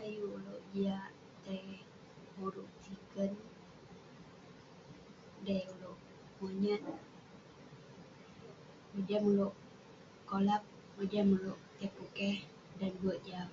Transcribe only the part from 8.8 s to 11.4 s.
Mojam ulouk kolap, mojam